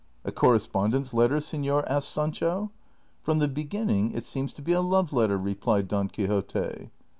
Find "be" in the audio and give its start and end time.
4.63-4.73